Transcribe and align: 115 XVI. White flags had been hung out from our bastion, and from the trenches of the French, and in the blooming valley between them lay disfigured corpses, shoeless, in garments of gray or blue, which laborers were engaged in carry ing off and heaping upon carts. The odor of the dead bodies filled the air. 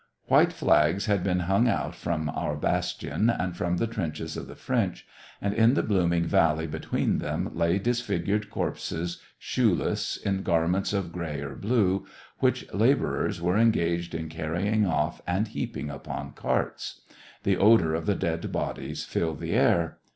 115 0.25 0.25
XVI. 0.25 0.39
White 0.39 0.53
flags 0.81 1.05
had 1.05 1.23
been 1.23 1.39
hung 1.41 1.67
out 1.69 1.93
from 1.93 2.27
our 2.29 2.55
bastion, 2.55 3.29
and 3.29 3.55
from 3.55 3.77
the 3.77 3.85
trenches 3.85 4.35
of 4.35 4.47
the 4.47 4.55
French, 4.55 5.05
and 5.39 5.53
in 5.53 5.75
the 5.75 5.83
blooming 5.83 6.25
valley 6.25 6.65
between 6.65 7.19
them 7.19 7.51
lay 7.53 7.77
disfigured 7.77 8.49
corpses, 8.49 9.21
shoeless, 9.37 10.17
in 10.17 10.41
garments 10.41 10.91
of 10.91 11.11
gray 11.11 11.39
or 11.41 11.53
blue, 11.55 12.07
which 12.39 12.65
laborers 12.73 13.43
were 13.43 13.59
engaged 13.59 14.15
in 14.15 14.27
carry 14.27 14.67
ing 14.67 14.87
off 14.87 15.21
and 15.27 15.49
heaping 15.49 15.91
upon 15.91 16.31
carts. 16.31 17.01
The 17.43 17.57
odor 17.57 17.93
of 17.93 18.07
the 18.07 18.15
dead 18.15 18.51
bodies 18.51 19.05
filled 19.05 19.39
the 19.39 19.51
air. 19.53 19.99